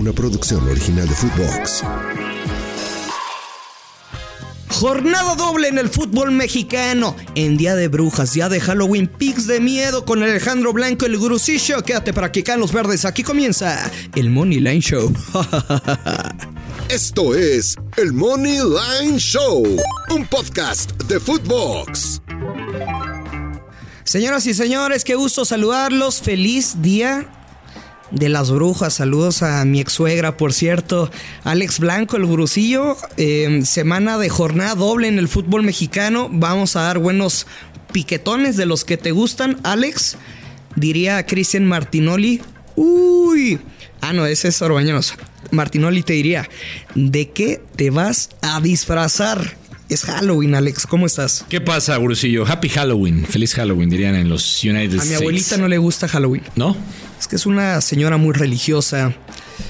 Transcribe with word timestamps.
una 0.00 0.12
producción 0.14 0.66
original 0.66 1.06
de 1.06 1.14
Footbox. 1.14 1.82
Jornada 4.68 5.34
doble 5.34 5.68
en 5.68 5.76
el 5.76 5.90
fútbol 5.90 6.30
mexicano. 6.30 7.14
En 7.34 7.58
día 7.58 7.74
de 7.74 7.88
brujas, 7.88 8.32
día 8.32 8.48
de 8.48 8.60
Halloween, 8.60 9.08
pics 9.08 9.46
de 9.46 9.60
miedo 9.60 10.06
con 10.06 10.22
Alejandro 10.22 10.72
Blanco, 10.72 11.04
el 11.04 11.18
gurusillo. 11.18 11.82
Quédate 11.82 12.14
para 12.14 12.32
que 12.32 12.42
caen 12.42 12.60
los 12.60 12.72
verdes. 12.72 13.04
Aquí 13.04 13.22
comienza 13.22 13.90
el 14.14 14.30
Money 14.30 14.60
Line 14.60 14.80
Show. 14.80 15.12
Esto 16.88 17.34
es 17.34 17.76
el 17.98 18.14
Money 18.14 18.58
Line 18.58 19.18
Show, 19.18 19.66
un 20.14 20.26
podcast 20.28 20.92
de 21.02 21.20
Footbox. 21.20 22.22
Señoras 24.04 24.46
y 24.46 24.54
señores, 24.54 25.04
qué 25.04 25.14
gusto 25.14 25.44
saludarlos. 25.44 26.22
Feliz 26.22 26.80
día 26.80 27.28
de 28.10 28.28
las 28.28 28.50
brujas. 28.50 28.94
Saludos 28.94 29.42
a 29.42 29.64
mi 29.64 29.80
ex 29.80 29.92
suegra, 29.92 30.36
por 30.36 30.52
cierto, 30.52 31.10
Alex 31.44 31.78
Blanco, 31.80 32.16
el 32.16 32.26
gurusillo. 32.26 32.96
Eh, 33.16 33.62
semana 33.64 34.18
de 34.18 34.28
jornada 34.28 34.74
doble 34.74 35.08
en 35.08 35.18
el 35.18 35.28
fútbol 35.28 35.62
mexicano. 35.62 36.28
Vamos 36.30 36.76
a 36.76 36.82
dar 36.82 36.98
buenos 36.98 37.46
piquetones 37.92 38.56
de 38.56 38.66
los 38.66 38.84
que 38.84 38.96
te 38.96 39.12
gustan, 39.12 39.58
Alex. 39.62 40.16
Diría 40.76 41.24
Cristian 41.26 41.66
Martinoli. 41.66 42.40
Uy. 42.76 43.60
Ah, 44.00 44.12
no, 44.12 44.26
ese 44.26 44.48
es 44.48 44.62
Orbañonos. 44.62 45.14
Martinoli 45.50 46.02
te 46.02 46.12
diría, 46.12 46.48
¿de 46.94 47.30
qué 47.30 47.60
te 47.76 47.90
vas 47.90 48.30
a 48.40 48.60
disfrazar? 48.60 49.59
Es 49.90 50.04
Halloween, 50.04 50.54
Alex. 50.54 50.86
¿Cómo 50.86 51.04
estás? 51.04 51.44
¿Qué 51.48 51.60
pasa, 51.60 51.96
Gurusillo? 51.96 52.46
Happy 52.46 52.68
Halloween. 52.68 53.26
Feliz 53.26 53.54
Halloween, 53.54 53.90
dirían 53.90 54.14
en 54.14 54.28
los 54.28 54.62
United 54.62 54.94
States. 54.94 55.02
A 55.02 55.10
mi 55.10 55.14
abuelita 55.16 55.56
no 55.56 55.66
le 55.66 55.78
gusta 55.78 56.06
Halloween. 56.06 56.42
¿No? 56.54 56.76
Es 57.18 57.26
que 57.26 57.34
es 57.34 57.44
una 57.44 57.80
señora 57.80 58.16
muy 58.16 58.32
religiosa. 58.32 59.12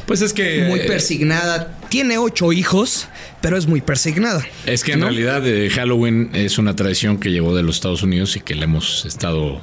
Pues 0.05 0.21
es 0.21 0.35
que. 0.35 0.67
Muy 0.69 0.81
persignada. 0.81 1.79
Tiene 1.89 2.19
ocho 2.19 2.53
hijos, 2.53 3.09
pero 3.41 3.57
es 3.57 3.67
muy 3.67 3.81
persignada. 3.81 4.47
Es 4.67 4.85
que 4.85 4.93
en 4.93 5.01
realidad 5.01 5.45
eh, 5.49 5.71
Halloween 5.71 6.31
es 6.35 6.59
una 6.59 6.77
tradición 6.77 7.17
que 7.19 7.31
llegó 7.31 7.57
de 7.57 7.63
los 7.63 7.77
Estados 7.77 8.03
Unidos 8.03 8.37
y 8.37 8.41
que 8.41 8.55
le 8.55 8.65
hemos 8.65 9.07
estado 9.07 9.63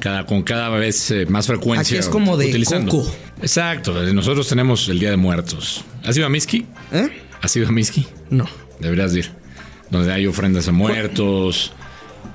cada, 0.00 0.24
con 0.24 0.42
cada 0.42 0.70
vez 0.70 1.10
eh, 1.10 1.26
más 1.26 1.46
frecuencia. 1.46 1.98
Aquí 1.98 2.00
es 2.02 2.08
como 2.08 2.38
de 2.38 2.48
utilizando. 2.48 2.90
coco. 2.90 3.14
Exacto. 3.42 3.92
Nosotros 4.14 4.48
tenemos 4.48 4.88
el 4.88 4.98
Día 4.98 5.10
de 5.10 5.18
Muertos. 5.18 5.84
¿Has 6.02 6.16
ido 6.16 6.24
a 6.24 6.30
Miski? 6.30 6.64
¿Eh? 6.92 7.10
¿Has 7.42 7.54
ido 7.56 7.68
a 7.68 7.72
Miski? 7.72 8.06
No. 8.30 8.48
Deberías 8.80 9.14
ir. 9.14 9.41
Donde 9.92 10.10
hay 10.12 10.26
ofrendas 10.26 10.66
a 10.68 10.72
muertos. 10.72 11.72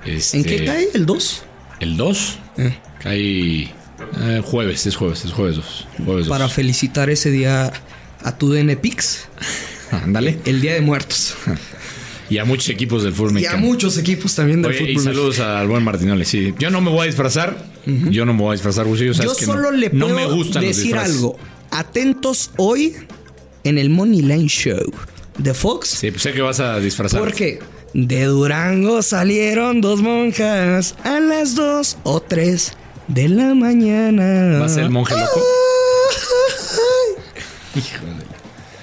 Este, 0.06 0.38
¿En 0.38 0.44
qué 0.44 0.64
cae? 0.64 0.88
¿El 0.94 1.06
2? 1.08 1.44
¿El 1.80 1.98
2? 1.98 2.40
Eh. 2.60 2.78
Cae 3.02 3.62
eh, 4.20 4.42
jueves, 4.46 4.86
es 4.86 4.96
jueves, 4.96 5.26
es 5.26 5.32
jueves 5.34 5.56
2. 5.56 5.88
Jueves 6.06 6.28
Para 6.28 6.44
dos. 6.46 6.54
felicitar 6.54 7.10
ese 7.10 7.32
día 7.32 7.74
a 8.24 8.38
tu 8.38 8.52
DN 8.52 8.78
Pix. 8.78 9.28
Ándale. 9.92 10.38
El 10.46 10.62
Día 10.62 10.74
de 10.76 10.82
Muertos. 10.82 11.36
Y 12.30 12.40
a 12.40 12.44
muchos 12.46 12.68
equipos 12.68 13.04
del 13.04 13.14
fútbol 13.14 13.30
Y 13.30 13.32
a 13.32 13.34
mexicano. 13.36 13.66
muchos 13.66 13.98
equipos 13.98 14.36
también 14.36 14.62
del 14.62 14.72
Oye, 14.72 14.80
fútbol. 14.80 14.92
y 14.92 15.00
saludos 15.00 15.40
al 15.40 15.66
buen 15.70 15.82
Martinoli. 15.82 16.26
Sí, 16.26 16.54
yo 16.60 16.70
no 16.70 16.82
me 16.82 16.92
voy 16.92 17.04
a 17.04 17.06
disfrazar. 17.06 17.56
Yo 17.86 18.26
no 18.26 18.34
me 18.34 18.42
voy 18.42 18.50
a 18.50 18.54
disfrazar, 18.56 18.86
Busillo. 18.86 19.14
Yo 19.14 19.34
que 19.34 19.46
solo 19.46 19.72
no, 19.72 19.78
le 19.78 19.90
no 19.94 20.08
puedo 20.08 20.16
me 20.18 20.26
gustan 20.26 20.66
los 20.66 20.76
decir 20.76 20.98
algo. 20.98 21.40
Atentos 21.72 22.52
hoy 22.58 22.98
en 23.64 23.78
el 23.78 23.90
Money 23.90 24.24
Line 24.24 24.50
Show 24.50 24.92
de 25.38 25.54
Fox. 25.54 25.90
Sí, 25.90 26.12
pues 26.12 26.24
sé 26.24 26.34
que 26.34 26.42
vas 26.42 26.60
a 26.60 26.80
disfrazar. 26.80 27.20
Porque 27.20 27.60
de 27.94 28.26
Durango 28.26 29.02
salieron 29.02 29.82
dos 29.82 30.02
monjas 30.02 30.96
a 31.04 31.20
las 31.20 31.56
dos 31.56 31.98
o 32.04 32.22
tres 32.22 32.74
de 33.08 33.30
la 33.30 33.54
mañana. 33.56 34.60
¿Va 34.60 34.66
a 34.66 34.70
ser 34.70 34.84
el 34.84 34.90
monje 34.90 35.16
loco? 35.16 35.42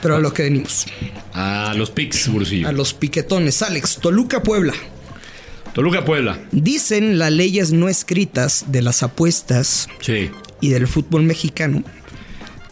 Pero 0.00 0.16
a 0.16 0.20
lo 0.20 0.32
que 0.32 0.42
venimos. 0.44 0.86
A 1.32 1.72
los 1.76 1.90
Pix, 1.90 2.28
Busillo. 2.28 2.68
A 2.68 2.72
los 2.72 2.92
piquetones. 2.94 3.62
Alex, 3.62 3.96
Toluca, 3.96 4.42
Puebla. 4.42 4.74
Toluca, 5.72 6.04
Puebla. 6.04 6.38
Dicen 6.52 7.18
las 7.18 7.32
leyes 7.32 7.72
no 7.72 7.88
escritas 7.88 8.66
de 8.68 8.82
las 8.82 9.02
apuestas 9.02 9.88
Sí. 10.00 10.30
y 10.60 10.68
del 10.68 10.86
fútbol 10.86 11.22
mexicano 11.22 11.82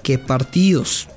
que 0.03 0.19
partidos 0.19 1.09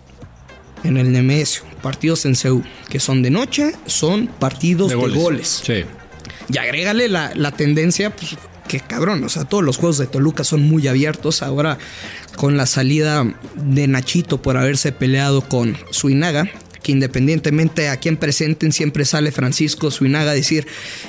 en 0.83 0.97
el 0.97 1.11
Nemesio, 1.11 1.63
partidos 1.85 2.25
en 2.25 2.35
CEU, 2.35 2.63
que 2.89 2.99
son 2.99 3.21
de 3.21 3.29
noche, 3.29 3.73
son 3.85 4.25
partidos 4.25 4.89
de 4.89 4.95
goles. 4.95 5.61
Sí. 5.63 5.83
Y 6.49 6.57
agrégale 6.57 7.07
la, 7.09 7.31
la 7.35 7.51
tendencia, 7.51 8.09
pues 8.09 8.37
que 8.67 8.79
cabrón, 8.79 9.23
o 9.23 9.29
sea, 9.29 9.43
todos 9.43 9.63
los 9.63 9.77
juegos 9.77 9.99
de 9.99 10.07
Toluca 10.07 10.43
son 10.43 10.63
muy 10.63 10.87
abiertos. 10.87 11.43
Ahora, 11.43 11.77
con 12.37 12.57
la 12.57 12.65
salida 12.65 13.23
de 13.53 13.87
Nachito 13.87 14.41
por 14.41 14.57
haberse 14.57 14.91
peleado 14.91 15.47
con 15.47 15.77
Suinaga, 15.91 16.49
que 16.81 16.91
independientemente 16.91 17.89
a 17.89 17.97
quien 17.97 18.17
presenten, 18.17 18.71
siempre 18.71 19.05
sale 19.05 19.31
Francisco 19.31 19.91
Suinaga 19.91 20.31
a 20.31 20.33
decir: 20.33 20.65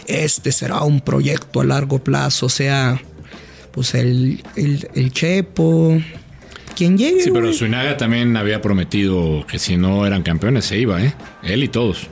Este 0.07 0.53
será 0.53 0.83
un 0.83 1.01
proyecto 1.01 1.63
a 1.63 1.65
largo 1.65 2.05
plazo, 2.05 2.45
o 2.45 2.51
sea, 2.51 3.01
pues 3.73 3.95
el, 3.95 4.45
el, 4.57 4.91
el 4.95 5.11
Chepo. 5.11 5.99
Quien 6.77 6.99
llegue. 6.99 7.23
Sí, 7.23 7.31
pero. 7.33 7.53
Suinaga 7.53 7.97
también 7.97 8.37
había 8.37 8.61
prometido 8.61 9.45
que 9.47 9.59
si 9.59 9.77
no 9.77 10.07
eran 10.07 10.23
campeones 10.23 10.67
se 10.67 10.79
iba, 10.79 11.03
¿eh? 11.03 11.15
Él 11.43 11.65
y 11.65 11.69
todos. 11.69 12.07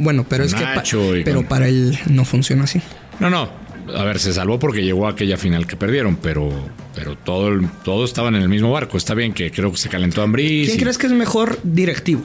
Bueno, 0.00 0.26
pero 0.28 0.44
es 0.44 0.54
que. 0.54 0.62
pa- 0.64 0.82
pero 1.24 1.36
con- 1.40 1.46
para 1.46 1.68
él 1.68 1.98
no 2.10 2.24
funciona 2.24 2.64
así. 2.64 2.80
No, 3.20 3.30
no. 3.30 3.48
A 3.96 4.04
ver, 4.04 4.18
se 4.18 4.34
salvó 4.34 4.58
porque 4.58 4.82
llegó 4.84 5.06
a 5.06 5.12
aquella 5.12 5.38
final 5.38 5.66
que 5.66 5.74
perdieron, 5.76 6.16
pero, 6.16 6.50
pero 6.94 7.16
todo, 7.16 7.48
el- 7.48 7.68
todos 7.84 8.10
estaban 8.10 8.34
en 8.34 8.42
el 8.42 8.48
mismo 8.48 8.70
barco. 8.70 8.96
Está 8.98 9.14
bien 9.14 9.32
que 9.32 9.50
creo 9.50 9.70
que 9.72 9.78
se 9.78 9.88
calentó 9.88 10.20
Ambris. 10.22 10.66
¿Quién 10.66 10.76
y- 10.78 10.82
crees 10.82 10.98
que 10.98 11.06
es 11.06 11.12
mejor 11.12 11.58
directivo? 11.62 12.22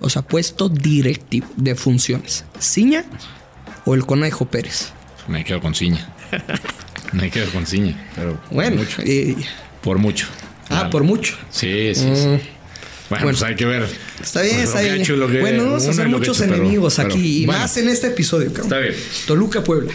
O 0.00 0.10
sea, 0.10 0.22
puesto 0.22 0.68
directivo 0.68 1.46
de 1.56 1.74
funciones. 1.76 2.44
¿Ciña 2.60 3.04
o 3.84 3.94
el 3.94 4.04
Conejo 4.04 4.44
Pérez? 4.46 4.92
Me 5.28 5.44
quedo 5.44 5.60
con 5.60 5.74
Ciña. 5.74 6.08
Me 7.12 7.30
quedo 7.30 7.50
con 7.52 7.66
Ciña, 7.66 7.94
pero 8.16 8.34
por 8.40 8.50
Bueno, 8.54 8.76
mucho. 8.78 9.02
eh, 9.04 9.36
Por 9.82 9.98
mucho. 9.98 10.26
Ah, 10.72 10.90
por 10.90 11.04
mucho. 11.04 11.34
Sí, 11.50 11.94
sí, 11.94 12.10
sí. 12.14 12.26
Mm. 12.28 12.40
Bueno, 13.10 13.24
pues 13.26 13.42
hay 13.42 13.54
que 13.56 13.66
ver. 13.66 13.86
Está 14.22 14.40
bien, 14.42 14.54
Pues 14.56 14.68
está 14.68 14.80
bien. 14.80 15.00
hecho 15.02 15.16
bueno, 15.16 15.64
vamos 15.66 15.86
a 15.86 15.90
hacer 15.90 16.08
muchos 16.08 16.40
hecho, 16.40 16.54
enemigos 16.54 16.94
pero- 16.96 17.08
aquí. 17.10 17.42
Y 17.42 17.46
bueno. 17.46 17.60
más 17.60 17.76
en 17.76 17.88
este 17.88 18.06
episodio, 18.08 18.46
cabrón. 18.48 18.64
Está 18.66 18.78
bien. 18.78 18.94
Toluca, 19.26 19.62
Puebla. 19.62 19.92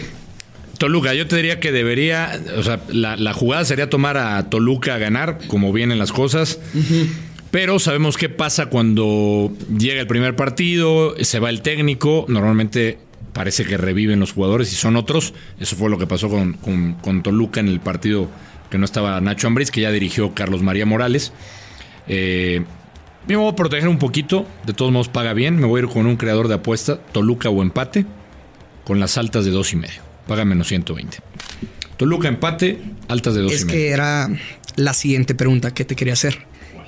Toluca, 0.78 1.12
yo 1.14 1.26
te 1.26 1.34
diría 1.34 1.58
que 1.58 1.72
debería, 1.72 2.40
o 2.56 2.62
sea, 2.62 2.80
la, 2.88 3.16
la 3.16 3.32
jugada 3.32 3.64
sería 3.64 3.90
tomar 3.90 4.16
a 4.16 4.48
Toluca 4.48 4.94
a 4.94 4.98
ganar, 4.98 5.40
como 5.48 5.72
vienen 5.72 5.98
las 5.98 6.12
cosas. 6.12 6.60
Pero 7.50 7.78
sabemos 7.80 8.16
qué 8.16 8.28
pasa 8.28 8.66
cuando 8.66 9.52
llega 9.76 10.00
el 10.00 10.06
primer 10.06 10.36
partido, 10.36 11.16
se 11.20 11.40
va 11.40 11.50
el 11.50 11.62
técnico, 11.62 12.26
normalmente 12.28 12.98
parece 13.32 13.64
que 13.64 13.76
reviven 13.76 14.20
los 14.20 14.32
jugadores 14.32 14.72
y 14.72 14.76
son 14.76 14.94
otros. 14.96 15.32
Eso 15.58 15.74
fue 15.74 15.90
lo 15.90 15.98
que 15.98 16.06
pasó 16.06 16.28
con, 16.28 16.52
con- 16.52 16.94
con 16.94 17.22
Toluca 17.24 17.58
en 17.58 17.68
el 17.68 17.80
partido 17.80 18.28
que 18.70 18.78
no 18.78 18.84
estaba 18.84 19.20
Nacho 19.20 19.46
Ambriz, 19.46 19.70
que 19.70 19.80
ya 19.80 19.90
dirigió 19.90 20.34
Carlos 20.34 20.62
María 20.62 20.86
Morales. 20.86 21.32
Eh, 22.06 22.64
me 23.26 23.36
voy 23.36 23.50
a 23.50 23.56
proteger 23.56 23.88
un 23.88 23.98
poquito, 23.98 24.46
de 24.66 24.72
todos 24.72 24.90
modos 24.92 25.08
paga 25.08 25.32
bien. 25.34 25.56
Me 25.56 25.66
voy 25.66 25.80
a 25.80 25.84
ir 25.84 25.90
con 25.90 26.06
un 26.06 26.16
creador 26.16 26.48
de 26.48 26.54
apuesta, 26.54 26.98
Toluca 26.98 27.50
o 27.50 27.62
empate, 27.62 28.06
con 28.84 29.00
las 29.00 29.18
altas 29.18 29.44
de 29.44 29.50
dos 29.50 29.72
y 29.72 29.76
medio. 29.76 30.00
Paga 30.26 30.44
menos 30.44 30.68
120. 30.68 31.18
Toluca 31.96 32.28
empate, 32.28 32.80
altas 33.08 33.34
de 33.34 33.42
dos 33.42 33.52
Es 33.52 33.62
y 33.62 33.64
medio. 33.66 33.78
que 33.78 33.88
era 33.90 34.28
la 34.76 34.94
siguiente 34.94 35.34
pregunta 35.34 35.74
que 35.74 35.84
te 35.84 35.96
quería 35.96 36.12
hacer. 36.14 36.46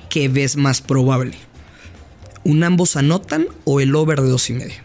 ¿Qué 0.09 0.29
ves 0.29 0.55
más 0.57 0.81
probable? 0.81 1.33
¿Un 2.43 2.63
ambos 2.63 2.95
anotan 2.95 3.45
o 3.65 3.81
el 3.81 3.93
over 3.95 4.21
de 4.21 4.29
dos 4.29 4.49
y 4.49 4.53
medio? 4.53 4.75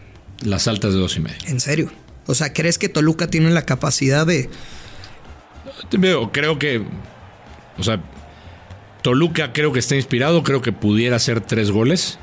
Las 0.43 0.69
altas 0.69 0.93
de 0.93 0.99
dos 0.99 1.17
y 1.17 1.21
medio. 1.21 1.37
En 1.47 1.61
serio. 1.61 1.91
O 2.27 2.35
sea, 2.35 2.53
¿crees 2.53 2.77
que 2.79 2.89
Toluca 2.89 3.29
tiene 3.29 3.51
la 3.51 3.63
capacidad 3.63 4.27
de... 4.27 4.51
Veo, 5.99 6.33
creo 6.33 6.59
que. 6.59 6.83
O 7.79 7.83
sea, 7.83 8.01
Toluca 9.03 9.53
creo 9.53 9.73
que 9.73 9.79
está 9.79 9.97
inspirado, 9.97 10.43
creo 10.43 10.63
que 10.63 10.73
pudiera 10.73 11.17
hacer 11.17 11.41
tres 11.41 11.71
goles. 11.71 12.19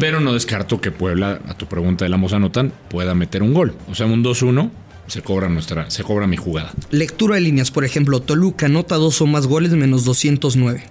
Pero 0.00 0.20
no 0.20 0.32
descarto 0.32 0.80
que 0.80 0.92
Puebla, 0.92 1.40
a 1.48 1.54
tu 1.54 1.66
pregunta 1.66 2.04
de 2.04 2.08
la 2.08 2.16
Moza 2.16 2.36
Anotan, 2.36 2.72
pueda 2.88 3.14
meter 3.14 3.42
un 3.42 3.52
gol. 3.52 3.74
O 3.90 3.94
sea, 3.94 4.06
un 4.06 4.24
2-1 4.24 4.70
se 5.06 5.22
cobra 5.22 5.48
nuestra, 5.48 5.90
se 5.90 6.02
cobra 6.02 6.26
mi 6.26 6.36
jugada. 6.36 6.72
Lectura 6.90 7.34
de 7.34 7.42
líneas, 7.42 7.70
por 7.70 7.84
ejemplo, 7.84 8.20
Toluca 8.20 8.66
anota 8.66 8.94
dos 8.96 9.20
o 9.20 9.26
más 9.26 9.46
goles 9.46 9.72
menos 9.72 10.04
209. 10.04 10.84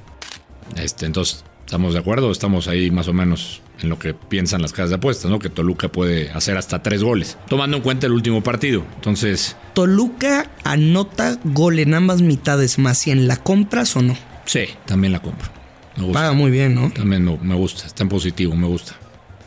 Este, 0.76 1.06
entonces, 1.06 1.44
¿estamos 1.66 1.94
de 1.94 2.00
acuerdo? 2.00 2.32
Estamos 2.32 2.68
ahí 2.68 2.92
más 2.92 3.08
o 3.08 3.14
menos 3.14 3.62
en 3.82 3.90
lo 3.90 4.00
que 4.00 4.14
piensan 4.14 4.62
las 4.62 4.72
casas 4.72 4.90
de 4.92 4.96
apuestas, 4.96 5.30
¿no? 5.30 5.40
Que 5.40 5.50
Toluca 5.50 5.90
puede 5.90 6.30
hacer 6.32 6.58
hasta 6.58 6.82
tres 6.82 7.04
goles, 7.04 7.38
tomando 7.50 7.78
en 7.78 7.84
cuenta 7.84 8.08
el 8.08 8.14
último 8.14 8.42
partido. 8.42 8.84
Entonces, 8.96 9.56
Toluca 9.74 10.50
anota 10.64 11.38
gol 11.44 11.80
en 11.80 11.94
ambas 11.94 12.22
mitades 12.22 12.80
más 12.80 12.98
100. 13.00 13.28
¿La 13.28 13.38
compras 13.38 13.96
o 13.96 14.02
no? 14.02 14.16
sí, 14.46 14.66
también 14.86 15.12
la 15.12 15.22
compro. 15.22 15.50
Me 15.98 16.04
gusta. 16.04 16.20
Paga 16.20 16.34
muy 16.34 16.52
bien, 16.52 16.76
¿no? 16.76 16.92
También 16.92 17.24
me, 17.24 17.38
me 17.38 17.56
gusta, 17.56 17.86
está 17.88 18.04
en 18.04 18.10
positivo, 18.10 18.56
me 18.56 18.68
gusta. 18.68 18.94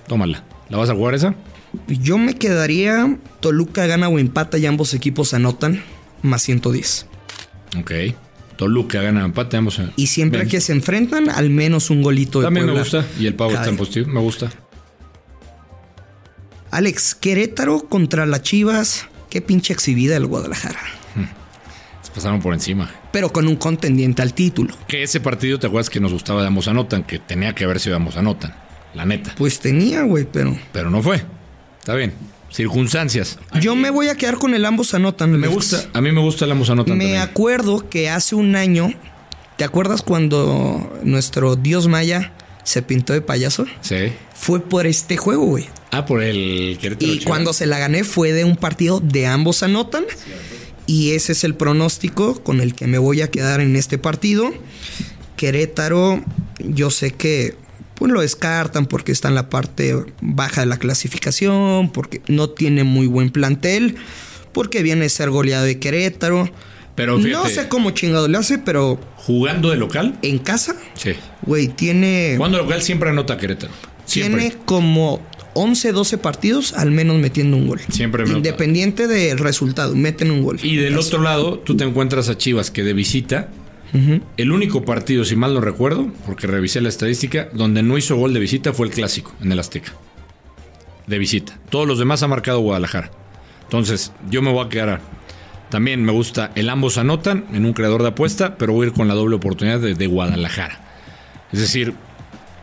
Tómala. 0.07 0.45
¿La 0.71 0.79
vas 0.79 0.91
a 0.91 0.95
jugar 0.95 1.15
esa? 1.15 1.35
Yo 1.87 2.17
me 2.19 2.35
quedaría 2.35 3.19
Toluca 3.41 3.87
gana 3.87 4.09
o 4.09 4.19
empata 4.19 4.57
y 4.59 4.67
ambos 4.67 4.95
equipos 4.95 5.35
anotan 5.35 5.83
más 6.23 6.43
110. 6.43 7.07
Ok. 7.79 7.93
Toluca 8.59 9.01
gana 9.01 9.25
empate, 9.25 9.57
ambos. 9.57 9.81
Y 9.95 10.09
siempre 10.09 10.41
Ven. 10.41 10.49
que 10.49 10.61
se 10.61 10.73
enfrentan, 10.73 11.31
al 11.31 11.49
menos 11.49 11.91
un 11.91 12.03
golito 12.03 12.41
de 12.41 12.47
También 12.47 12.67
me 12.67 12.73
gusta. 12.73 13.07
Y 13.19 13.27
el 13.27 13.35
pavo 13.35 13.53
está 13.53 13.69
en 13.69 13.77
positivo. 13.77 14.09
Me 14.09 14.19
gusta. 14.19 14.51
Alex, 16.73 17.15
Querétaro 17.15 17.89
contra 17.89 18.27
las 18.27 18.43
Chivas. 18.43 19.07
Qué 19.31 19.41
pinche 19.41 19.73
exhibida 19.73 20.17
el 20.17 20.27
Guadalajara. 20.27 20.81
Se 22.03 22.11
pasaron 22.11 22.41
por 22.41 22.53
encima. 22.53 22.91
Pero 23.13 23.33
con 23.33 23.47
un 23.47 23.55
contendiente 23.55 24.23
al 24.23 24.35
título. 24.35 24.75
Que 24.89 25.05
ese 25.05 25.21
partido, 25.21 25.61
¿te 25.61 25.69
acuerdas 25.69 25.89
que 25.89 26.01
nos 26.01 26.13
gustaba 26.13 26.41
de 26.41 26.49
ambos 26.49 26.67
anotan? 26.67 27.05
Que 27.05 27.21
tenía 27.21 27.55
que 27.55 27.63
haber 27.63 27.79
sido 27.79 27.93
de 27.93 27.99
ambos 27.99 28.17
anotan. 28.17 28.57
La 28.93 29.05
neta. 29.05 29.37
Pues 29.39 29.61
tenía, 29.61 30.03
güey, 30.03 30.27
pero. 30.31 30.59
Pero 30.73 30.91
no 30.91 31.01
fue. 31.01 31.23
Está 31.79 31.95
bien. 31.95 32.13
Circunstancias. 32.51 33.39
Yo 33.61 33.75
me 33.77 33.91
voy 33.91 34.09
a 34.09 34.15
quedar 34.17 34.37
con 34.39 34.55
el 34.55 34.65
ambos 34.65 34.95
anotan. 34.95 35.33
Me 35.33 35.49
gusta. 35.49 35.85
A 35.93 36.01
mí 36.01 36.13
me 36.13 36.21
gusta 36.21 36.45
el 36.45 36.53
ambos 36.53 36.71
anotan 36.71 36.97
Me 36.97 37.05
también. 37.05 37.23
acuerdo 37.23 37.89
que 37.89 38.09
hace 38.09 38.35
un 38.35 38.57
año. 38.57 38.93
¿Te 39.57 39.65
acuerdas 39.65 40.03
cuando 40.03 40.99
nuestro 41.03 41.57
dios 41.57 41.89
maya 41.89 42.33
se 42.65 42.83
pintó 42.83 43.13
de 43.13 43.21
payaso? 43.21 43.67
Sí. 43.81 44.13
Fue 44.35 44.61
por 44.61 44.87
este 44.87 45.17
juego, 45.17 45.45
güey. 45.47 45.67
Ah, 45.91 46.07
por 46.07 46.23
el 46.23 46.79
Querétaro. 46.81 47.13
Y 47.13 47.21
cuando 47.25 47.53
se 47.53 47.67
la 47.67 47.79
gané 47.79 48.05
fue 48.05 48.33
de 48.33 48.45
un 48.45 48.57
partido 48.57 49.01
de 49.01 49.27
ambos 49.27 49.63
anotan. 49.63 50.05
Y 50.87 51.11
ese 51.13 51.33
es 51.33 51.45
el 51.45 51.55
pronóstico 51.55 52.43
con 52.43 52.61
el 52.61 52.75
que 52.75 52.87
me 52.87 52.99
voy 52.99 53.21
a 53.21 53.31
quedar 53.31 53.61
en 53.61 53.77
este 53.77 53.99
partido. 53.99 54.55
Querétaro, 55.37 56.23
yo 56.59 56.91
sé 56.91 57.13
que 57.13 57.57
pues 57.99 58.13
lo 58.13 58.21
descartan 58.21 58.87
porque 58.87 59.11
está 59.13 59.29
en 59.29 59.35
la 59.35 59.51
parte 59.51 59.97
baja 60.21 60.61
de 60.63 60.67
la 60.69 60.77
clasificación, 60.79 61.91
porque 61.91 62.23
no 62.29 62.51
tiene 62.51 62.85
muy 62.85 63.07
buen 63.07 63.31
plantel, 63.31 63.97
porque 64.53 64.83
viene 64.83 65.07
a 65.07 65.09
ser 65.09 65.31
goleado 65.31 65.65
de 65.65 65.79
Querétaro. 65.79 66.49
Pero 66.95 67.19
no 67.19 67.49
sé 67.49 67.69
cómo 67.69 67.91
chingado 67.93 68.27
le 68.29 68.39
hace, 68.39 68.59
pero 68.59 68.99
Jugando 69.17 69.71
de 69.71 69.77
local. 69.77 70.19
en 70.23 70.39
casa, 70.39 70.75
Sí. 70.95 71.13
güey, 71.43 71.69
tiene, 71.69 72.35
Jugando 72.37 72.59
de 72.59 72.65
local 72.65 72.83
siempre 72.83 73.11
anota 73.11 73.37
Querétaro. 73.37 73.73
Siempre. 74.05 74.41
tiene 74.51 74.57
como 74.65 75.21
11, 75.55 75.93
12 75.93 76.19
partidos 76.19 76.73
al 76.75 76.91
menos 76.91 77.17
metiendo 77.19 77.57
un 77.57 77.67
gol. 77.69 77.81
Siempre 77.91 78.23
me 78.23 78.29
nota. 78.31 78.39
Independiente 78.39 79.07
del 79.07 79.39
resultado, 79.39 79.95
meten 79.95 80.31
un 80.31 80.43
gol. 80.43 80.59
Y 80.63 80.77
del 80.77 80.97
otro 80.99 81.21
lado, 81.23 81.59
tú 81.59 81.77
te 81.77 81.85
encuentras 81.85 82.29
a 82.29 82.37
Chivas 82.39 82.71
que 82.71 82.83
de 82.83 82.93
visita, 82.95 83.49
el 84.37 84.53
único 84.53 84.85
partido, 84.85 85.25
si 85.25 85.37
mal 85.37 85.55
no 85.55 85.61
recuerdo, 85.61 86.09
porque 86.27 86.47
revisé 86.47 86.81
la 86.81 86.89
estadística, 86.89 87.49
donde 87.53 87.83
no 87.83 87.97
hizo 87.97 88.17
gol 88.17 88.35
de 88.35 88.41
visita 88.41 88.73
fue 88.73 88.87
el 88.87 88.93
clásico 88.93 89.35
en 89.41 89.53
el 89.53 89.59
Azteca. 89.59 89.93
De 91.07 91.19
visita. 91.19 91.59
Todos 91.71 91.89
los 91.89 91.99
demás 91.99 92.23
ha 92.23 92.29
marcado 92.29 92.61
Guadalajara. 92.61 93.11
Entonces, 93.63 94.13
yo 94.31 94.43
me 94.43 94.53
voy 94.53 94.67
a 94.67 94.69
quedar. 94.69 95.01
También 95.71 96.05
me 96.05 96.13
gusta 96.13 96.53
el 96.55 96.69
ambos 96.71 96.99
anotan 96.99 97.47
en 97.53 97.65
un 97.65 97.73
creador 97.73 98.03
de 98.03 98.09
apuesta, 98.09 98.57
pero 98.57 98.73
voy 98.73 98.85
a 98.85 98.89
ir 98.89 98.95
con 98.95 99.09
la 99.09 99.15
doble 99.15 99.37
oportunidad 99.37 99.81
de, 99.81 99.95
de 99.95 100.07
Guadalajara. 100.07 100.81
Es 101.53 101.61
decir, 101.61 101.95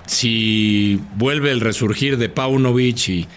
si 0.06 1.00
vuelve 1.16 1.52
el 1.52 1.62
resurgir 1.62 2.18
de 2.18 2.30
Paunovic 2.30 3.10
y 3.10 3.28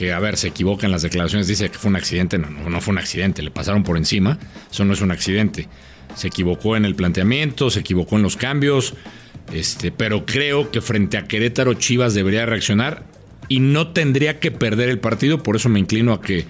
que, 0.00 0.14
a 0.14 0.18
ver, 0.18 0.38
se 0.38 0.48
equivoca 0.48 0.86
en 0.86 0.92
las 0.92 1.02
declaraciones, 1.02 1.46
dice 1.46 1.68
que 1.68 1.76
fue 1.76 1.90
un 1.90 1.96
accidente. 1.96 2.38
No, 2.38 2.48
no, 2.48 2.70
no 2.70 2.80
fue 2.80 2.92
un 2.92 2.98
accidente, 2.98 3.42
le 3.42 3.50
pasaron 3.50 3.82
por 3.82 3.98
encima. 3.98 4.38
Eso 4.72 4.82
no 4.86 4.94
es 4.94 5.02
un 5.02 5.10
accidente. 5.10 5.68
Se 6.14 6.28
equivocó 6.28 6.74
en 6.74 6.86
el 6.86 6.94
planteamiento, 6.94 7.68
se 7.68 7.80
equivocó 7.80 8.16
en 8.16 8.22
los 8.22 8.38
cambios. 8.38 8.94
Este, 9.52 9.92
pero 9.92 10.24
creo 10.24 10.70
que 10.70 10.80
frente 10.80 11.18
a 11.18 11.24
Querétaro, 11.24 11.74
Chivas 11.74 12.14
debería 12.14 12.46
reaccionar 12.46 13.04
y 13.46 13.60
no 13.60 13.88
tendría 13.88 14.40
que 14.40 14.50
perder 14.50 14.88
el 14.88 15.00
partido. 15.00 15.42
Por 15.42 15.56
eso 15.56 15.68
me 15.68 15.78
inclino 15.78 16.14
a 16.14 16.22
que 16.22 16.46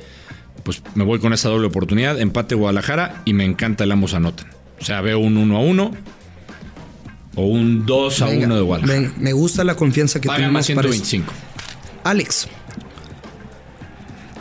pues 0.62 0.80
me 0.94 1.02
voy 1.02 1.18
con 1.18 1.32
esa 1.32 1.48
doble 1.48 1.66
oportunidad. 1.66 2.20
Empate 2.20 2.54
Guadalajara 2.54 3.20
y 3.24 3.32
me 3.32 3.44
encanta 3.44 3.82
el 3.82 3.90
ambos 3.90 4.14
anotan. 4.14 4.46
O 4.80 4.84
sea, 4.84 5.00
veo 5.00 5.18
un 5.18 5.36
1 5.36 5.56
a 5.56 5.60
1 5.60 5.90
o 7.34 7.46
un 7.46 7.84
2 7.84 8.22
a 8.22 8.26
Venga, 8.26 8.46
1 8.46 8.54
de 8.54 8.62
Guadalajara. 8.62 9.00
venga, 9.00 9.14
me 9.18 9.32
gusta 9.32 9.64
la 9.64 9.74
confianza 9.74 10.20
que 10.20 10.28
Paga 10.28 10.48
más 10.52 10.68
tenemos 10.68 10.84
para 10.84 10.94
esto. 10.94 11.04
125. 11.04 11.32
Alex, 12.04 12.48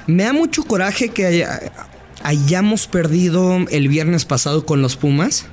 me 0.10 0.24
da 0.24 0.34
mucho 0.34 0.64
coraje 0.64 1.10
que 1.10 1.26
haya- 1.26 1.72
hayamos 2.24 2.88
perdido 2.88 3.58
el 3.70 3.88
viernes 3.88 4.26
pasado 4.26 4.66
con 4.66 4.82
los 4.82 4.96
Pumas. 4.96 5.46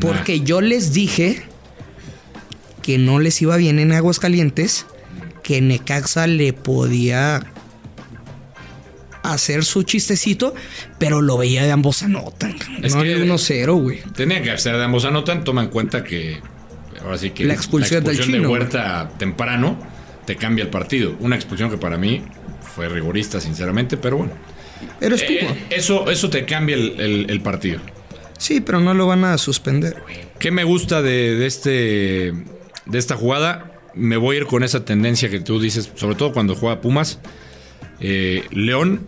Porque 0.00 0.40
yo 0.40 0.60
les 0.60 0.92
dije 0.92 1.42
que 2.82 2.98
no 2.98 3.18
les 3.18 3.40
iba 3.42 3.56
bien 3.56 3.78
en 3.80 3.92
Aguascalientes, 3.92 4.86
que 5.42 5.60
Necaxa 5.60 6.26
le 6.26 6.52
podía 6.52 7.42
hacer 9.22 9.64
su 9.64 9.82
chistecito, 9.82 10.54
pero 10.98 11.20
lo 11.20 11.36
veía 11.36 11.64
de 11.64 11.72
ambos 11.72 12.02
anotan. 12.02 12.56
Es 12.82 12.94
no 12.94 13.02
que- 13.02 13.12
el 13.12 13.22
1-0, 13.30 13.74
güey. 13.74 14.00
Tenía 14.14 14.42
que 14.42 14.56
ser 14.58 14.76
de 14.76 14.84
ambos 14.84 15.04
anotan, 15.04 15.44
toma 15.44 15.62
en 15.62 15.68
cuenta 15.68 16.04
que 16.04 16.40
ahora 17.02 17.18
sí 17.18 17.30
que 17.30 17.44
La 17.44 17.54
expulsión 17.54 18.04
del 18.04 18.16
de 18.16 18.22
chino, 18.22 18.48
Huerta 18.50 19.10
temprano 19.18 19.76
te 20.24 20.36
cambia 20.36 20.64
el 20.64 20.70
partido. 20.70 21.16
Una 21.20 21.36
expulsión 21.36 21.70
que 21.70 21.76
para 21.76 21.98
mí 21.98 22.22
fue 22.74 22.88
rigorista, 22.88 23.40
sinceramente, 23.40 23.96
pero 23.96 24.18
bueno. 24.18 24.32
Eres 25.00 25.26
tú, 25.26 25.32
Eh, 25.32 25.64
eso, 25.70 26.08
eso 26.10 26.30
te 26.30 26.44
cambia 26.44 26.76
el, 26.76 27.00
el- 27.00 27.30
el 27.30 27.40
partido. 27.40 27.80
Sí, 28.38 28.60
pero 28.60 28.78
no 28.80 28.94
lo 28.94 29.06
van 29.06 29.24
a 29.24 29.36
suspender. 29.38 29.96
¿Qué 30.38 30.50
me 30.52 30.62
gusta 30.64 31.02
de, 31.02 31.34
de 31.36 31.46
este 31.46 32.32
de 32.86 32.98
esta 32.98 33.16
jugada? 33.16 33.72
Me 33.94 34.16
voy 34.16 34.36
a 34.36 34.40
ir 34.40 34.46
con 34.46 34.62
esa 34.62 34.84
tendencia 34.84 35.28
que 35.28 35.40
tú 35.40 35.58
dices, 35.60 35.90
sobre 35.96 36.14
todo 36.14 36.32
cuando 36.32 36.54
juega 36.54 36.80
Pumas. 36.80 37.18
Eh, 38.00 38.44
León, 38.52 39.00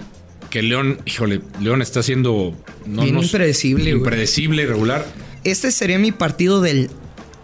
que 0.50 0.62
León, 0.62 0.98
híjole, 1.06 1.42
León 1.60 1.80
está 1.80 2.02
siendo 2.02 2.56
no, 2.86 3.02
Bien 3.02 3.18
impredecible, 3.18 3.84
güey. 3.84 3.94
impredecible, 3.98 4.62
irregular. 4.64 5.06
Este 5.44 5.70
sería 5.70 5.98
mi 6.00 6.10
partido 6.10 6.60
del 6.60 6.90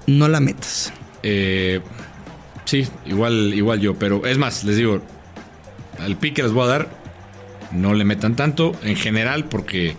no 0.08 0.26
la 0.28 0.40
metas. 0.40 0.92
Eh, 1.22 1.80
sí, 2.64 2.86
igual, 3.06 3.54
igual 3.54 3.78
yo, 3.80 3.94
pero 3.94 4.26
es 4.26 4.38
más, 4.38 4.64
les 4.64 4.76
digo, 4.76 5.02
al 6.06 6.16
pique 6.16 6.42
les 6.42 6.52
voy 6.52 6.64
a 6.64 6.66
dar, 6.68 6.88
no 7.72 7.92
le 7.94 8.04
metan 8.04 8.36
tanto 8.36 8.72
en 8.82 8.96
general 8.96 9.44
porque 9.46 9.96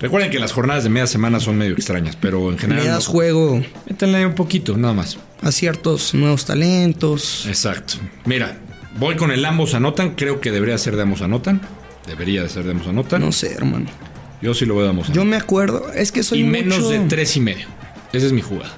recuerden 0.00 0.30
que 0.30 0.38
las 0.38 0.52
jornadas 0.52 0.84
de 0.84 0.90
media 0.90 1.06
semana 1.06 1.38
son 1.38 1.56
medio 1.58 1.74
extrañas, 1.74 2.16
pero 2.20 2.48
en 2.48 2.54
Le 2.56 2.60
general 2.60 2.86
das 2.86 3.06
no, 3.06 3.12
juego 3.12 3.62
métanle 3.88 4.24
un 4.26 4.34
poquito, 4.34 4.76
nada 4.76 4.94
más. 4.94 5.18
a 5.42 5.52
ciertos 5.52 6.14
nuevos 6.14 6.44
talentos. 6.46 7.44
Exacto. 7.46 7.94
Mira, 8.24 8.56
voy 8.98 9.16
con 9.16 9.30
el 9.30 9.44
ambos 9.44 9.74
anotan, 9.74 10.14
creo 10.14 10.40
que 10.40 10.50
debería 10.50 10.78
ser 10.78 10.96
de 10.96 11.02
ambos 11.02 11.20
anotan, 11.22 11.60
debería 12.06 12.42
de 12.42 12.48
ser 12.48 12.64
de 12.64 12.70
ambos 12.72 12.86
anotan. 12.88 13.20
No 13.20 13.30
sé, 13.32 13.52
hermano. 13.52 13.86
Yo 14.42 14.52
sí 14.54 14.64
lo 14.66 14.74
voy 14.74 14.86
a 14.86 14.90
ambos 14.90 15.06
Yo 15.08 15.12
anotan. 15.22 15.28
me 15.28 15.36
acuerdo, 15.36 15.92
es 15.92 16.10
que 16.12 16.22
soy 16.22 16.40
y 16.40 16.44
menos 16.44 16.88
de 16.88 17.00
tres 17.00 17.36
y 17.36 17.40
medio. 17.40 17.66
Esa 18.12 18.26
es 18.26 18.32
mi 18.32 18.40
jugada. 18.42 18.72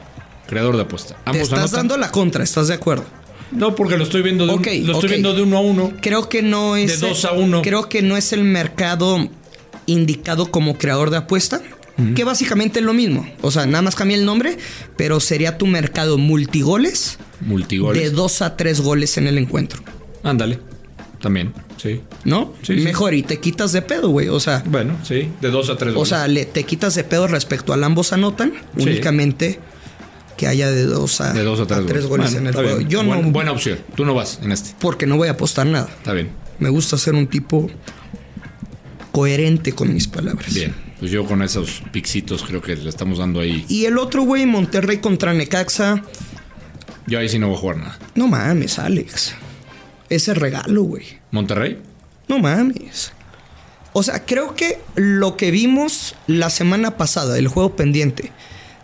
Creador 0.49 0.77
de 0.77 0.83
apuesta. 0.83 1.15
Te 1.15 1.21
Ambos 1.31 1.43
estás 1.45 1.59
anotan. 1.59 1.77
dando 1.79 1.97
la 1.97 2.11
contra, 2.13 2.45
¿estás 2.45 2.69
de 2.69 2.75
acuerdo? 2.75 3.05
No, 3.53 3.75
porque 3.75 3.97
lo 3.97 4.05
estoy 4.05 4.23
viendo 4.23 4.47
de, 4.47 4.53
un- 4.55 4.59
Ok, 4.59 4.67
lo 4.67 4.93
estoy 4.95 4.95
ok. 4.97 5.09
viendo 5.11 5.35
de 5.35 5.43
uno 5.43 5.57
a 5.59 5.61
uno. 5.61 5.93
Creo 6.01 6.29
que 6.29 6.43
no 6.43 6.77
es 6.77 7.01
De 7.01 7.09
dos 7.09 7.25
a 7.25 7.33
uno. 7.33 7.63
Creo 7.63 7.89
que 7.89 8.03
no 8.03 8.17
es 8.17 8.33
el 8.33 8.43
mercado 8.45 9.29
indicado 9.87 10.51
como 10.51 10.77
creador 10.79 11.11
de 11.11 11.19
apuesta, 11.19 11.61
que 12.15 12.25
básicamente 12.25 12.81
es 12.81 12.85
lo 12.85 12.93
mismo. 12.93 13.27
O 13.41 13.51
sea, 13.51 13.65
nada 13.67 13.81
más 13.83 13.95
cambia 13.95 14.17
el 14.17 14.25
nombre, 14.27 14.59
pero 14.97 15.19
sería 15.21 15.57
tu 15.59 15.67
mercado 15.67 16.19
multigoles 16.19 17.19
Multigoles. 17.41 18.03
de 18.03 18.11
dos 18.11 18.43
a 18.43 18.57
tres 18.57 18.81
goles 18.81 19.17
en 19.17 19.27
el 19.29 19.39
encuentro, 19.39 19.81
Ándale. 20.23 20.59
También, 21.23 21.55
sí. 21.79 22.03
¿no? 22.25 22.53
Sí, 22.63 22.75
sí. 22.79 22.81
Mejor 22.85 23.15
y 23.15 23.23
te 23.23 23.39
quitas 23.41 23.73
de 23.73 23.81
pedo, 23.81 24.11
güey. 24.11 24.29
O 24.29 24.39
sea, 24.39 24.63
Bueno, 24.67 24.99
sí. 25.03 25.29
De 25.41 25.51
dos 25.51 25.71
a 25.71 25.77
tres 25.79 25.93
O 25.93 25.99
goles. 25.99 26.09
sea, 26.11 26.29
le, 26.29 26.45
te 26.45 26.65
quitas 26.65 26.95
de 26.95 27.05
pedo 27.05 27.27
respecto 27.27 27.73
al 27.73 27.83
ambos 27.85 28.13
anotan, 28.13 28.53
Sí. 28.77 28.83
únicamente 28.83 29.59
que 30.37 30.47
haya 30.47 30.71
de 30.71 30.85
dos 30.85 31.21
a, 31.21 31.33
de 31.33 31.43
dos 31.43 31.61
a 31.61 31.67
tres, 31.67 32.07
goles 32.07 32.33
Bueno, 32.33 32.39
en 32.39 32.47
el 32.47 32.55
juego. 32.55 32.77
bien. 32.79 32.89
Yo 32.89 33.03
no, 33.03 33.23
Buena 33.31 33.53
opción. 33.53 33.79
Tú 33.95 34.05
no 34.05 34.15
vas 34.15 34.39
en 34.43 34.53
este. 34.53 34.75
porque 34.79 35.07
no 35.07 35.17
voy 35.17 35.29
a 35.29 35.33
apostar 35.33 35.67
nada. 35.67 35.89
Está 35.89 36.13
bien. 36.13 36.31
Me 36.59 36.69
gusta 36.69 36.97
ser 36.97 37.15
un 37.15 37.27
tipo 37.27 37.71
coherente 39.13 39.73
con 39.73 39.93
mis 39.93 40.09
palabras. 40.09 40.53
Bien. 40.55 40.75
Pues 40.99 41.11
yo 41.11 41.25
con 41.27 41.43
esos 41.43 41.83
pixitos 41.93 42.43
creo 42.43 42.63
que 42.63 42.75
le 42.77 42.89
estamos 42.89 43.19
dando 43.19 43.41
ahí. 43.41 43.65
Y 43.69 43.85
el 43.85 43.99
otro, 43.99 44.23
güey, 44.23 44.47
Monterrey 44.47 44.99
contra 44.99 45.35
Necaxa. 45.35 46.03
Yo 47.07 47.19
ahí 47.19 47.29
sí 47.29 47.39
no 47.39 47.49
voy 47.49 47.57
a 47.57 47.61
jugar 47.61 47.77
nada. 47.77 47.99
No 48.15 48.29
mames, 48.29 48.79
Alex. 48.79 49.35
Ese 50.09 50.35
regalo, 50.35 50.83
güey. 50.83 51.05
¿Monterrey? 51.31 51.79
No 52.29 52.39
mames. 52.39 53.13
O 53.93 54.03
sea, 54.03 54.25
creo 54.25 54.55
que 54.55 54.81
lo 54.95 55.37
que 55.37 55.51
vimos 55.51 56.15
la 56.27 56.51
semana 56.51 56.97
pasada, 56.97 57.39
el 57.39 57.49
juego 57.49 57.77
pendiente 57.77 58.33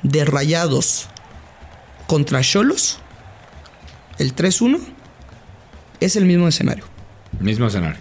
de 0.02 0.24
Rayados 0.24 1.08
contra 2.06 2.40
Cholos, 2.42 2.98
el 4.18 4.34
3-1, 4.34 4.78
es 6.00 6.16
el 6.16 6.24
mismo 6.24 6.48
escenario. 6.48 6.84
Mismo 7.40 7.66
escenario. 7.66 8.00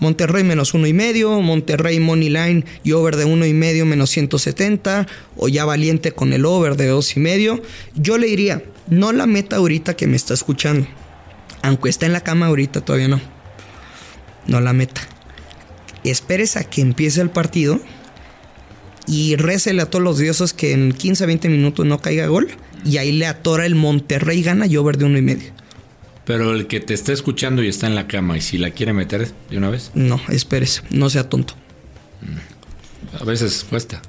Monterrey 0.00 0.44
menos 0.44 0.72
uno 0.72 0.86
y 0.86 0.94
medio, 0.94 1.40
Monterrey 1.40 2.00
Money 2.00 2.30
Line 2.30 2.64
y 2.82 2.92
over 2.92 3.16
de 3.16 3.26
uno 3.26 3.44
y 3.44 3.52
medio 3.52 3.84
menos 3.84 4.10
170, 4.10 5.06
o 5.36 5.48
ya 5.48 5.66
valiente 5.66 6.12
con 6.12 6.32
el 6.32 6.46
over 6.46 6.76
de 6.76 6.86
dos 6.86 7.16
y 7.16 7.20
medio. 7.20 7.62
Yo 7.94 8.16
le 8.16 8.26
diría, 8.26 8.62
no 8.88 9.12
la 9.12 9.26
meta 9.26 9.56
ahorita 9.56 9.94
que 9.94 10.06
me 10.06 10.16
está 10.16 10.32
escuchando. 10.32 10.86
Aunque 11.62 11.90
está 11.90 12.06
en 12.06 12.14
la 12.14 12.22
cama 12.22 12.46
ahorita, 12.46 12.80
todavía 12.80 13.08
no. 13.08 13.20
No 14.46 14.60
la 14.62 14.72
meta. 14.72 15.02
Esperes 16.02 16.56
a 16.56 16.64
que 16.64 16.80
empiece 16.80 17.20
el 17.20 17.28
partido 17.28 17.78
y 19.06 19.36
récele 19.36 19.82
a 19.82 19.86
todos 19.86 20.02
los 20.02 20.16
dioses 20.16 20.54
que 20.54 20.72
en 20.72 20.92
15 20.92 21.26
20 21.26 21.48
minutos 21.50 21.84
no 21.84 22.00
caiga 22.00 22.26
gol. 22.26 22.48
Y 22.84 22.96
ahí 22.98 23.12
le 23.12 23.26
atora 23.26 23.66
el 23.66 23.74
Monterrey 23.74 24.42
gana 24.42 24.66
y 24.66 24.76
over 24.76 24.96
de 24.96 25.04
uno 25.04 25.18
y 25.18 25.22
medio. 25.22 25.50
Pero 26.24 26.54
el 26.54 26.66
que 26.66 26.80
te 26.80 26.94
está 26.94 27.12
escuchando 27.12 27.62
y 27.62 27.68
está 27.68 27.86
en 27.86 27.94
la 27.94 28.06
cama 28.06 28.36
y 28.36 28.40
si 28.40 28.56
la 28.58 28.70
quiere 28.70 28.92
meter 28.92 29.30
de 29.50 29.58
una 29.58 29.70
vez, 29.70 29.90
No, 29.94 30.20
espérese, 30.28 30.82
no 30.90 31.10
sea 31.10 31.28
tonto. 31.28 31.54
a 33.18 33.24
veces 33.24 33.64
cuesta. 33.68 34.00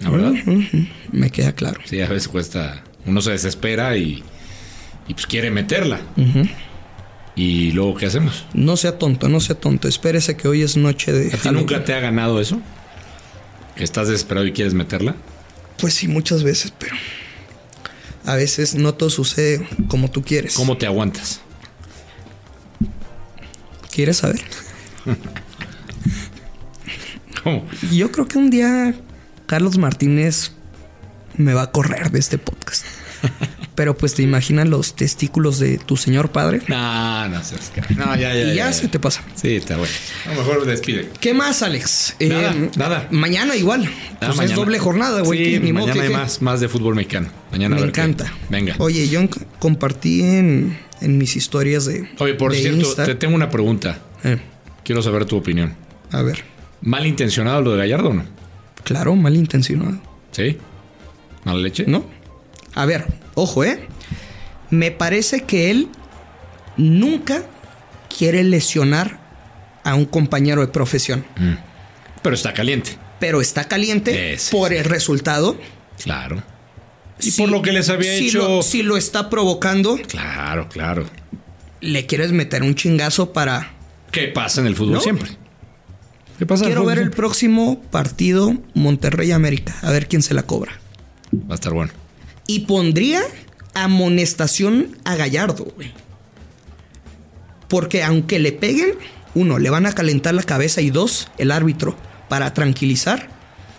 ¿La 0.00 0.10
verdad? 0.10 0.32
Me 1.12 1.30
queda 1.30 1.52
claro. 1.52 1.80
Sí, 1.84 2.00
a 2.00 2.08
veces 2.08 2.26
cuesta. 2.28 2.82
Uno 3.06 3.20
se 3.20 3.30
desespera 3.30 3.96
y, 3.96 4.22
y 5.06 5.14
pues 5.14 5.26
quiere 5.26 5.50
meterla. 5.50 6.00
¿Y 7.36 7.70
luego 7.72 7.94
qué 7.94 8.06
hacemos? 8.06 8.44
No 8.52 8.76
sea 8.76 8.98
tonto, 8.98 9.28
no 9.28 9.38
sea 9.40 9.54
tonto. 9.58 9.86
Espérese 9.88 10.36
que 10.36 10.48
hoy 10.48 10.62
es 10.62 10.76
noche 10.76 11.12
de. 11.12 11.32
¿A 11.32 11.36
ti 11.36 11.50
nunca 11.50 11.84
te 11.84 11.94
ha 11.94 12.00
ganado 12.00 12.40
eso? 12.40 12.60
¿Que 13.76 13.84
estás 13.84 14.08
desesperado 14.08 14.46
y 14.46 14.52
quieres 14.52 14.74
meterla? 14.74 15.14
Pues 15.78 15.94
sí, 15.94 16.08
muchas 16.08 16.42
veces, 16.42 16.72
pero. 16.76 16.96
A 18.24 18.36
veces 18.36 18.74
no 18.74 18.94
todo 18.94 19.10
sucede 19.10 19.66
como 19.88 20.10
tú 20.10 20.22
quieres. 20.22 20.54
¿Cómo 20.54 20.78
te 20.78 20.86
aguantas? 20.86 21.40
¿Quieres 23.90 24.18
saber? 24.18 24.40
¿Cómo? 27.42 27.66
Yo 27.90 28.12
creo 28.12 28.28
que 28.28 28.38
un 28.38 28.50
día 28.50 28.94
Carlos 29.46 29.76
Martínez 29.76 30.52
me 31.36 31.54
va 31.54 31.62
a 31.62 31.72
correr 31.72 32.10
de 32.10 32.18
este 32.18 32.38
podcast. 32.38 32.84
Pero 33.74 33.96
pues 33.96 34.14
te 34.14 34.22
imaginas 34.22 34.68
los 34.68 34.94
testículos 34.94 35.58
de 35.58 35.78
tu 35.78 35.96
señor 35.96 36.30
padre. 36.30 36.60
No, 36.68 37.28
no 37.30 37.42
seas. 37.42 37.72
No, 37.96 38.04
ya, 38.16 38.34
ya. 38.34 38.52
Y 38.52 38.54
ya 38.56 38.70
se 38.72 38.86
te 38.88 38.98
pasa. 38.98 39.22
Sí, 39.34 39.56
está 39.56 39.78
bueno. 39.78 39.92
A 40.26 40.34
lo 40.34 40.42
mejor 40.42 40.66
despide. 40.66 41.08
¿Qué 41.20 41.32
más, 41.32 41.62
Alex? 41.62 42.16
Nada, 42.20 42.54
nada. 42.76 43.08
Mañana 43.10 43.56
igual. 43.56 43.88
Ah, 44.20 44.32
Pues 44.36 44.50
es 44.50 44.54
doble 44.56 44.78
jornada, 44.78 45.22
güey. 45.22 45.54
Sí, 45.54 45.58
ni 45.60 45.72
modo 45.72 45.86
mañana 45.86 45.94
que- 46.02 46.06
hay 46.08 46.12
que- 46.12 46.18
más, 46.20 46.42
más 46.42 46.60
de 46.60 46.68
fútbol 46.68 46.94
mexicano. 46.94 47.28
Mañana 47.50 47.76
a 47.76 47.78
Me 47.78 47.84
qué. 47.84 47.88
encanta. 47.88 48.30
Venga. 48.50 48.74
Oye, 48.78 49.08
yo 49.08 49.20
compartí 49.58 50.20
en, 50.22 50.78
en 51.00 51.16
mis 51.16 51.34
historias 51.36 51.86
de. 51.86 52.10
Oye, 52.18 52.34
por 52.34 52.52
de 52.52 52.58
cierto, 52.58 52.78
Insta. 52.80 53.06
te 53.06 53.14
tengo 53.14 53.34
una 53.34 53.48
pregunta. 53.48 53.98
Eh, 54.22 54.38
Quiero 54.84 55.00
saber 55.00 55.24
tu 55.24 55.36
opinión. 55.38 55.74
a 56.10 56.20
ver. 56.20 56.44
¿Malintencionado 56.82 57.62
lo 57.62 57.70
de 57.72 57.78
Gallardo 57.78 58.10
o 58.10 58.14
no? 58.14 58.24
Claro, 58.84 59.14
malintencionado. 59.16 59.98
¿Sí? 60.32 60.58
¿Mala 61.44 61.60
leche? 61.60 61.84
¿No? 61.86 62.04
A 62.74 62.86
ver, 62.86 63.06
ojo, 63.34 63.64
¿eh? 63.64 63.86
Me 64.70 64.90
parece 64.90 65.42
que 65.42 65.70
él 65.70 65.88
nunca 66.76 67.42
quiere 68.16 68.42
lesionar 68.44 69.18
a 69.84 69.94
un 69.94 70.04
compañero 70.06 70.60
de 70.62 70.68
profesión. 70.68 71.24
Pero 72.22 72.34
está 72.34 72.54
caliente. 72.54 72.96
Pero 73.20 73.40
está 73.40 73.64
caliente 73.64 74.34
Ese, 74.34 74.50
por 74.50 74.70
sí. 74.70 74.76
el 74.76 74.84
resultado. 74.84 75.56
Claro. 76.02 76.42
Y 77.20 77.30
Si- 77.30 77.40
por 77.42 77.50
lo 77.50 77.62
que 77.62 77.72
les 77.72 77.88
había 77.88 78.16
si 78.16 78.28
hecho. 78.28 78.38
Lo, 78.38 78.62
si 78.62 78.82
lo 78.82 78.96
está 78.96 79.28
provocando, 79.30 79.96
Claro, 80.08 80.68
claro. 80.68 81.04
le 81.80 82.06
quieres 82.06 82.32
meter 82.32 82.62
un 82.62 82.74
chingazo 82.74 83.32
para. 83.32 83.72
¿Qué 84.10 84.28
pasa 84.28 84.60
en 84.60 84.66
el 84.66 84.76
fútbol 84.76 84.94
¿No? 84.94 85.00
siempre? 85.00 85.30
¿Qué 86.38 86.46
pasa 86.46 86.64
en 86.64 86.66
el 86.66 86.70
Quiero 86.70 86.82
fútbol 86.82 86.94
ver 86.96 87.04
el 87.04 87.10
próximo 87.10 87.80
partido 87.90 88.54
Monterrey-América. 88.74 89.74
A 89.82 89.90
ver 89.90 90.08
quién 90.08 90.22
se 90.22 90.34
la 90.34 90.42
cobra. 90.44 90.72
Va 91.34 91.52
a 91.52 91.54
estar 91.54 91.72
bueno. 91.72 91.92
Y 92.46 92.60
pondría 92.60 93.22
amonestación 93.74 94.96
a 95.04 95.16
Gallardo, 95.16 95.64
güey. 95.76 95.92
Porque 97.68 98.02
aunque 98.02 98.38
le 98.38 98.52
peguen, 98.52 98.94
uno, 99.34 99.58
le 99.58 99.70
van 99.70 99.86
a 99.86 99.94
calentar 99.94 100.34
la 100.34 100.42
cabeza 100.42 100.80
y 100.80 100.90
dos, 100.90 101.28
el 101.38 101.50
árbitro, 101.50 101.96
para 102.28 102.52
tranquilizar, 102.52 103.28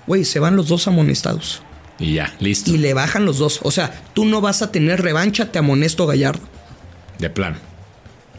güey, 0.08 0.25
se 0.25 0.39
van 0.39 0.55
los 0.55 0.67
dos 0.67 0.88
amonestados. 0.88 1.62
Y 2.00 2.15
ya, 2.15 2.34
listo. 2.39 2.72
Y 2.72 2.77
le 2.77 2.93
bajan 2.93 3.25
los 3.25 3.38
dos. 3.38 3.60
O 3.63 3.72
sea, 3.72 4.03
tú 4.13 4.25
no 4.25 4.41
vas 4.41 4.62
a 4.62 4.72
tener 4.72 5.01
revancha, 5.01 5.51
te 5.51 5.60
amonesto 5.60 6.08
Gallardo. 6.08 6.41
De 7.20 7.29
plano. 7.29 7.58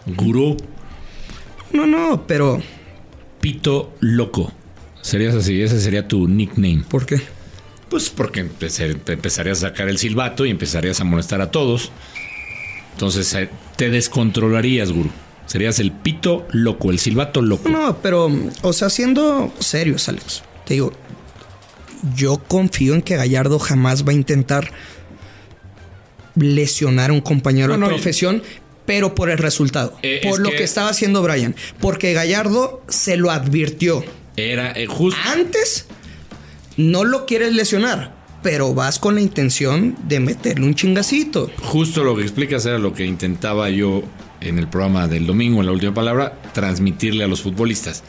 Gurú 0.06 0.56
No, 1.72 1.86
no, 1.86 2.26
pero 2.26 2.62
Pito 3.40 3.94
Loco. 4.00 4.52
Serías 5.00 5.34
así, 5.34 5.60
ese 5.62 5.80
sería 5.80 6.08
tu 6.08 6.26
nickname. 6.28 6.84
¿por 6.88 7.06
qué? 7.06 7.22
Pues 7.88 8.10
porque 8.10 8.40
empecé- 8.40 8.94
te 8.94 9.12
empezarías 9.12 9.58
a 9.64 9.68
sacar 9.68 9.88
el 9.88 9.98
silbato 9.98 10.44
y 10.46 10.50
empezarías 10.50 11.00
a 11.00 11.04
molestar 11.04 11.40
a 11.40 11.50
todos. 11.50 11.92
Entonces 12.92 13.32
eh, 13.34 13.48
te 13.76 13.90
descontrolarías, 13.90 14.90
gurú. 14.92 15.10
Serías 15.46 15.78
el 15.78 15.92
pito 15.92 16.46
loco, 16.52 16.90
el 16.90 16.98
silbato 16.98 17.42
loco. 17.42 17.68
No, 17.68 17.98
pero, 18.02 18.30
o 18.62 18.72
sea, 18.72 18.88
siendo 18.88 19.52
serios, 19.60 20.08
Alex, 20.08 20.42
te 20.64 20.74
digo, 20.74 20.92
yo 22.16 22.38
confío 22.38 22.94
en 22.94 23.02
que 23.02 23.16
Gallardo 23.16 23.58
jamás 23.58 24.06
va 24.06 24.12
a 24.12 24.14
intentar 24.14 24.70
lesionar 26.34 27.10
a 27.10 27.12
un 27.12 27.20
compañero 27.20 27.68
No, 27.68 27.76
no, 27.78 27.86
de 27.88 27.94
profesión, 27.94 28.42
pero 28.86 29.14
por 29.14 29.30
el 29.30 29.38
resultado, 29.38 29.96
Eh, 30.02 30.20
por 30.22 30.40
lo 30.40 30.50
que- 30.50 30.56
que... 30.56 30.64
estaba 30.64 30.88
haciendo 30.88 31.22
Brian, 31.22 31.54
porque 31.80 32.12
Gallardo 32.12 32.82
se 32.88 33.16
lo 33.16 33.30
advirtió. 33.30 34.04
Era 34.36 34.72
eh, 34.72 34.86
justo. 34.86 35.20
Antes 35.26 35.86
no 36.76 37.04
lo 37.04 37.26
quieres 37.26 37.54
lesionar, 37.54 38.14
pero 38.42 38.74
vas 38.74 38.98
con 38.98 39.14
la 39.14 39.20
intención 39.20 39.96
de 40.06 40.20
meterle 40.20 40.66
un 40.66 40.74
chingacito. 40.74 41.50
Justo 41.62 42.04
lo 42.04 42.16
que 42.16 42.22
explicas 42.22 42.66
era 42.66 42.78
lo 42.78 42.92
que 42.92 43.04
intentaba 43.04 43.70
yo 43.70 44.02
en 44.40 44.58
el 44.58 44.68
programa 44.68 45.08
del 45.08 45.26
domingo, 45.26 45.60
en 45.60 45.66
la 45.66 45.72
última 45.72 45.94
palabra, 45.94 46.40
transmitirle 46.52 47.24
a 47.24 47.28
los 47.28 47.40
futbolistas. 47.40 48.04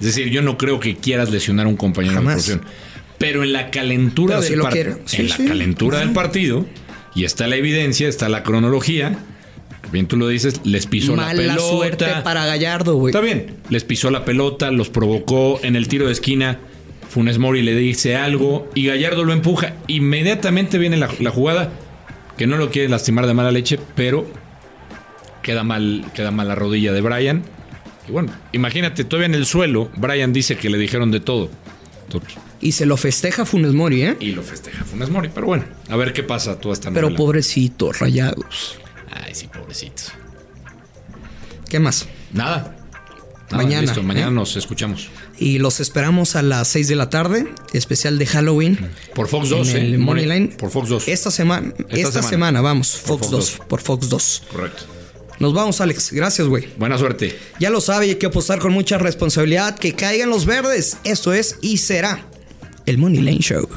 Es 0.00 0.06
decir, 0.06 0.30
yo 0.30 0.42
no 0.42 0.58
creo 0.58 0.78
que 0.78 0.96
quieras 0.96 1.30
lesionar 1.30 1.66
a 1.66 1.68
un 1.68 1.76
compañero 1.76 2.14
Jamás. 2.14 2.46
de 2.46 2.56
profesión. 2.56 2.88
Pero 3.18 3.42
en 3.42 3.52
la 3.52 3.70
calentura 3.70 4.40
del. 4.40 4.62
Sí, 5.06 5.22
en 5.22 5.28
la 5.28 5.36
sí. 5.36 5.44
calentura 5.46 5.98
del 5.98 6.12
partido, 6.12 6.66
y 7.14 7.24
está 7.24 7.48
la 7.48 7.56
evidencia, 7.56 8.08
está 8.08 8.28
la 8.28 8.44
cronología. 8.44 9.18
Bien 9.90 10.06
tú 10.06 10.16
lo 10.16 10.28
dices, 10.28 10.60
les 10.64 10.86
pisó 10.86 11.16
la 11.16 11.30
pelota. 11.32 11.58
suerte 11.58 12.06
para 12.22 12.44
Gallardo, 12.46 12.94
güey. 12.94 13.10
Está 13.10 13.20
bien, 13.20 13.56
les 13.70 13.84
pisó 13.84 14.10
la 14.10 14.24
pelota, 14.24 14.70
los 14.70 14.90
provocó 14.90 15.58
en 15.62 15.74
el 15.74 15.88
tiro 15.88 16.06
de 16.06 16.12
esquina. 16.12 16.60
Funes 17.08 17.38
Mori 17.38 17.62
le 17.62 17.74
dice 17.74 18.16
algo 18.16 18.70
y 18.74 18.86
Gallardo 18.86 19.24
lo 19.24 19.32
empuja. 19.32 19.74
Inmediatamente 19.86 20.78
viene 20.78 20.96
la, 20.96 21.08
la 21.20 21.30
jugada 21.30 21.70
que 22.36 22.46
no 22.46 22.56
lo 22.56 22.70
quiere 22.70 22.88
lastimar 22.88 23.26
de 23.26 23.34
mala 23.34 23.50
leche, 23.50 23.78
pero 23.94 24.26
queda 25.42 25.64
mal, 25.64 26.04
queda 26.14 26.30
mal 26.30 26.48
la 26.48 26.54
rodilla 26.54 26.92
de 26.92 27.00
Brian. 27.00 27.42
Y 28.08 28.12
bueno, 28.12 28.32
imagínate, 28.52 29.04
todavía 29.04 29.26
en 29.26 29.34
el 29.34 29.46
suelo, 29.46 29.90
Brian 29.96 30.32
dice 30.32 30.56
que 30.56 30.70
le 30.70 30.78
dijeron 30.78 31.10
de 31.10 31.20
todo. 31.20 31.50
Entonces, 32.04 32.38
Y 32.60 32.72
se 32.72 32.86
lo 32.86 32.96
festeja 32.96 33.44
Funes 33.44 33.72
Mori, 33.72 34.02
¿eh? 34.02 34.16
y 34.20 34.32
lo 34.32 34.42
festeja 34.42 34.84
Funes 34.84 35.10
Mori, 35.10 35.30
pero 35.34 35.46
bueno, 35.46 35.64
a 35.88 35.96
ver 35.96 36.12
qué 36.12 36.22
pasa 36.22 36.58
toda 36.58 36.74
esta 36.74 36.90
Pero 36.90 37.14
pobrecitos, 37.14 37.98
rayados. 37.98 38.78
Ay, 39.10 39.34
sí, 39.34 39.46
pobrecitos. 39.48 40.12
¿Qué 41.68 41.78
más? 41.78 42.08
Nada. 42.32 42.74
Nada, 43.50 43.62
Mañana, 43.62 43.82
listo, 43.82 44.02
mañana 44.02 44.28
¿eh? 44.28 44.34
nos 44.34 44.56
escuchamos. 44.56 45.08
Y 45.38 45.58
los 45.58 45.80
esperamos 45.80 46.36
a 46.36 46.42
las 46.42 46.68
6 46.68 46.88
de 46.88 46.96
la 46.96 47.10
tarde, 47.10 47.46
especial 47.72 48.18
de 48.18 48.26
Halloween. 48.26 48.90
Por 49.14 49.28
Fox 49.28 49.48
2, 49.50 49.68
en 49.70 49.76
¿eh? 49.76 49.80
el 49.86 49.98
Money 49.98 50.26
Line. 50.26 50.48
Por 50.58 50.70
Fox 50.70 50.88
2. 50.88 51.08
Esta 51.08 51.30
semana, 51.30 51.72
esta, 51.90 52.10
semana. 52.10 52.28
semana. 52.28 52.60
vamos, 52.60 52.96
Fox, 52.96 53.20
Fox 53.20 53.30
2, 53.30 53.58
2. 53.58 53.66
por 53.68 53.80
Fox 53.80 54.08
2. 54.08 54.42
Correcto. 54.50 54.84
Nos 55.38 55.54
vamos, 55.54 55.80
Alex. 55.80 56.12
Gracias, 56.12 56.48
güey. 56.48 56.68
Buena 56.78 56.98
suerte. 56.98 57.38
Ya 57.60 57.70
lo 57.70 57.80
sabe, 57.80 58.06
hay 58.06 58.14
que 58.16 58.26
apostar 58.26 58.58
con 58.58 58.72
mucha 58.72 58.98
responsabilidad. 58.98 59.78
Que 59.78 59.94
caigan 59.94 60.30
los 60.30 60.46
verdes. 60.46 60.98
Esto 61.04 61.32
es 61.32 61.56
y 61.60 61.78
será 61.78 62.26
el 62.86 62.98
Money 62.98 63.20
Line 63.20 63.40
Show. 63.40 63.68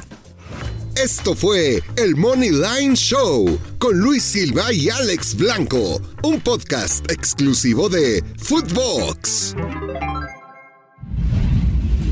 Esto 0.96 1.36
fue 1.36 1.82
el 1.96 2.16
Money 2.16 2.52
Line 2.52 2.96
Show 2.96 3.60
con 3.78 3.98
Luis 3.98 4.24
Silva 4.24 4.74
y 4.74 4.90
Alex 4.90 5.36
Blanco, 5.36 6.02
un 6.24 6.42
podcast 6.42 7.10
exclusivo 7.10 7.88
de 7.90 8.24
Footbox. 8.38 9.56